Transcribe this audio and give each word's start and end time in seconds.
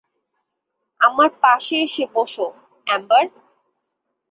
আমার 1.01 1.29
পাশে 1.41 1.75
এসে 1.85 2.03
বসো, 2.15 2.47
এম্বার? 2.87 3.23